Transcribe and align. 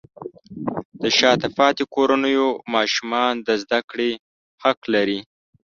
د 1.01 1.03
شاته 1.17 1.47
پاتې 1.57 1.83
کورنیو 1.93 2.47
ماشومان 2.75 3.33
د 3.47 3.49
زده 3.63 3.79
کړې 3.89 4.11
حق 4.63 4.79
لري. 4.93 5.19